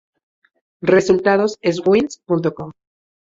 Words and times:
Resultados 0.81 1.59
"Swimnews.com" 1.61 2.71